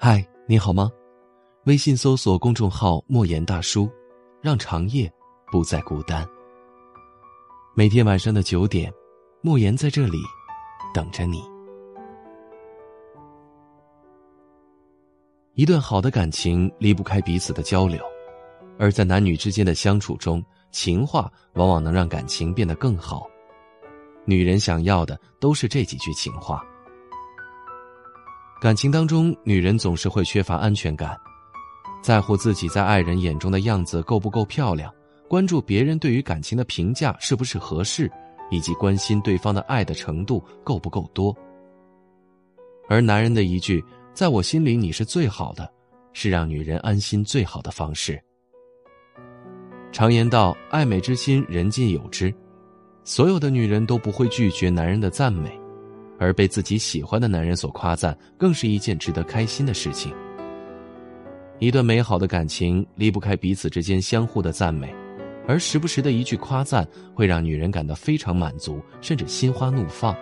[0.00, 0.88] 嗨，你好吗？
[1.64, 3.90] 微信搜索公众号“莫言大叔”，
[4.40, 5.12] 让长夜
[5.50, 6.24] 不再孤单。
[7.74, 8.92] 每天晚上的九点，
[9.42, 10.18] 莫言在这里
[10.94, 11.42] 等着你。
[15.54, 18.00] 一段好的感情离不开彼此的交流，
[18.78, 20.40] 而在男女之间的相处中，
[20.70, 23.28] 情话往往能让感情变得更好。
[24.24, 26.64] 女人想要的都是这几句情话。
[28.60, 31.16] 感情当中，女人总是会缺乏安全感，
[32.02, 34.92] 在乎自己在爱人眼中的样子够不够漂亮，
[35.28, 38.10] 关注别人对于感情的评价是不是合适，
[38.50, 41.32] 以及关心对方的爱的程度够不够多。
[42.88, 45.70] 而男人的一句“在我心里你是最好的”，
[46.12, 48.20] 是让女人安心最好的方式。
[49.92, 52.34] 常言道：“爱美之心，人尽有之。”
[53.04, 55.58] 所有的女人都不会拒绝男人的赞美。
[56.18, 60.12] 而被自己喜欢的男人所夸赞，更是一件值得开心的事情。
[61.58, 64.94] 一段美好的感情离不开彼此之间相互的赞美，
[65.46, 70.14] 而时不时的一句夸赞，会让女人感到非常满足，甚至心花怒放。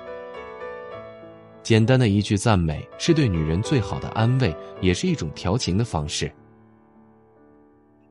[1.63, 6.31] 简单的一句赞美，是对女人最好的安慰，也是一种调情的方式。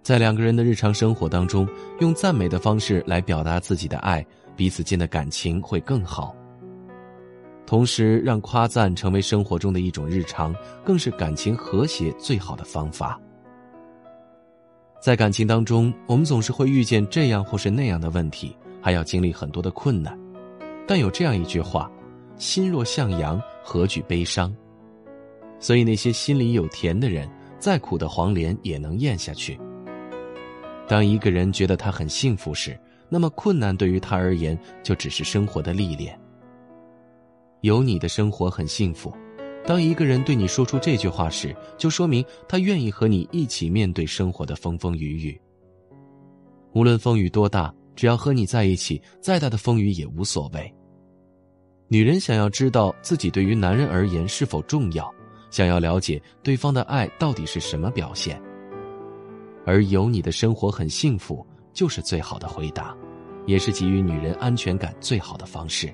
[0.04, 1.68] 在两个人的日常生活当中，
[2.00, 4.24] 用赞美的方式来表达自己的爱，
[4.56, 6.36] 彼此间的感情会更好。
[7.66, 13.20] 同时，让夸赞成为生活中的一种日常，更是感情和谐最好的方法。
[15.02, 20.18] 在感情当中，我们总是会遇见这样或是那样的问题，还要经历很多的困难。
[20.88, 21.92] 但有这样一句话
[22.38, 24.56] ：“心若向阳，何惧悲伤？”
[25.60, 29.60] 所以，那些心里有甜的人，再苦的黄连也能咽下去。
[30.88, 32.80] 当一个人觉得他很幸福时，
[33.10, 36.20] 那么困难对于他而言就只是生活的历练。
[37.66, 39.12] 有你的生活很幸福。
[39.66, 45.42] 当一个人对你说出这句话时，就说明他愿意和你一起面对生活的风风雨雨。
[46.74, 50.72] 无论风雨多大，只要和你在一起，再大的风雨也无所谓。
[51.88, 55.12] 女人想要知道自己对于男人而言是否重要，
[55.50, 58.40] 想要了解对方的爱到底是什么表现，
[59.66, 62.96] 而有你的生活很幸福，就是最好的回答，
[63.48, 65.92] 也是给予女人安全感最好的方式。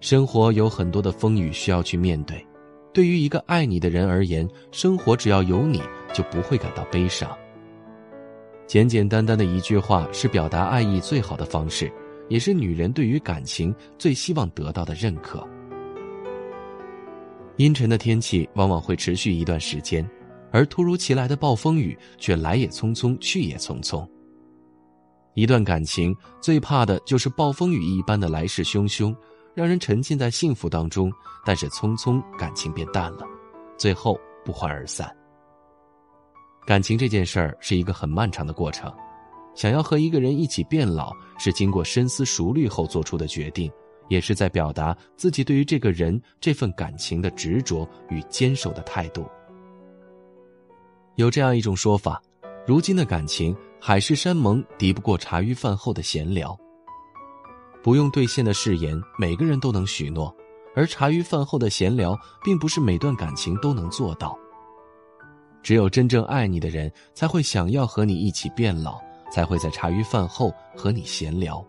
[0.00, 2.44] 生活有很多的风雨需要去面对，
[2.92, 5.82] 对于一个爱你的人而言，生活只要有你
[6.14, 7.30] 就不会感到悲伤。
[8.66, 11.92] 简简单单的一句话是表达爱意最好的方式，
[12.30, 15.46] 也是女人对于感情最希望得到的认可。
[17.58, 20.08] 阴沉的天气往往会持续一段时间，
[20.50, 24.08] 而突如其来的暴风雨却来也匆匆，去也匆匆。
[25.34, 29.14] 一段感情最怕的就是暴风雨一般的来势汹汹。
[29.60, 31.12] 让人沉浸在幸福当中，
[31.44, 33.26] 但是匆匆感情变淡了，
[33.76, 35.14] 最后不欢而散。
[36.64, 38.90] 感情这件事儿是一个很漫长的过程，
[39.54, 43.70] 想要和一个人一起变老，是经过深思熟虑后做出的决定，
[44.08, 49.26] 也是在表达自己对于这个人这份感情的执着与坚守的态度。
[51.16, 52.18] 有这样一种说法，
[52.66, 56.58] 如今的感情，海誓山盟敌不过茶余饭后的闲聊。
[57.82, 60.30] 不用兑现的誓言，每个人都能许诺；
[60.74, 64.38] 而茶余饭后的闲聊，并不是每段感情都能做到。
[65.62, 68.98] 只有真正爱你的人，才会想要和你一起变老，
[69.30, 71.64] 才会在茶余饭后和你闲聊。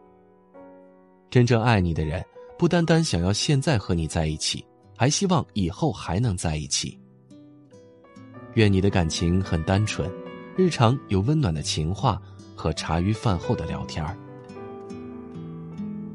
[1.29, 2.23] 真正爱你的人，
[2.57, 4.65] 不单单想要现在和你在一起，
[4.97, 6.97] 还希望以后还能在一起。
[8.55, 10.11] 愿你的感情很单纯，
[10.57, 12.21] 日常有温暖的情话
[12.53, 14.17] 和茶余饭后的聊天儿。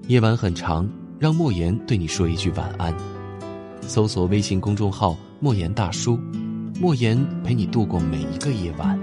[0.08, 2.94] 夜晚很长，让莫言对你说一句晚安。
[3.80, 6.16] 搜索微信公众号“莫言大叔”，
[6.80, 8.96] 莫言陪你度过每一个夜晚。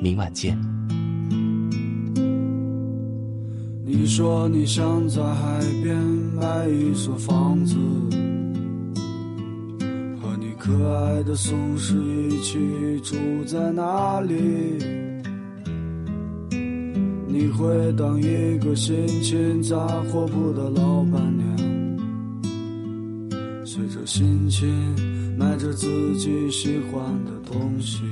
[0.00, 0.58] 明晚见。
[3.84, 5.94] 你说你想在海边
[6.34, 7.76] 买一所房子，
[10.18, 11.94] 和你可爱的松狮
[12.30, 12.58] 一起
[13.00, 15.09] 住在那里。
[17.40, 19.78] 你会当一个心情杂
[20.12, 21.56] 货铺的老板娘，
[23.64, 24.68] 随着心情
[25.38, 25.88] 买着自
[26.18, 28.02] 己喜欢的东西。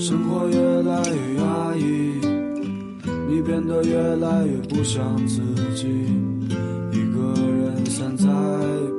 [0.00, 1.82] 生活越来越压抑，
[3.28, 5.42] 你变得越来越不像自
[5.74, 5.86] 己，
[6.92, 8.26] 一个人散在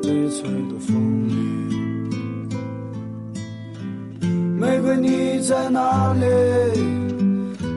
[0.04, 1.34] 悲催的风里。
[4.60, 7.06] 玫瑰，你在哪里？